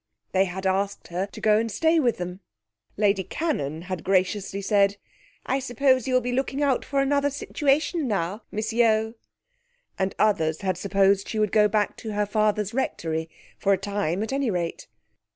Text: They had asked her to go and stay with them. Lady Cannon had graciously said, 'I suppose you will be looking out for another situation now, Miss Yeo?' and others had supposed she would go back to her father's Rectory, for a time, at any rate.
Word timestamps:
They 0.31 0.45
had 0.45 0.65
asked 0.65 1.09
her 1.09 1.27
to 1.27 1.39
go 1.39 1.59
and 1.59 1.71
stay 1.71 1.99
with 1.99 2.17
them. 2.17 2.39
Lady 2.97 3.23
Cannon 3.23 3.83
had 3.83 4.03
graciously 4.03 4.59
said, 4.59 4.97
'I 5.45 5.59
suppose 5.59 6.07
you 6.07 6.15
will 6.15 6.21
be 6.21 6.31
looking 6.31 6.63
out 6.63 6.83
for 6.83 7.01
another 7.01 7.29
situation 7.29 8.07
now, 8.07 8.41
Miss 8.49 8.73
Yeo?' 8.73 9.13
and 9.99 10.15
others 10.17 10.61
had 10.61 10.75
supposed 10.77 11.29
she 11.29 11.37
would 11.37 11.51
go 11.51 11.67
back 11.67 11.97
to 11.97 12.13
her 12.13 12.25
father's 12.25 12.73
Rectory, 12.73 13.29
for 13.59 13.73
a 13.73 13.77
time, 13.77 14.23
at 14.23 14.33
any 14.33 14.49
rate. 14.49 14.87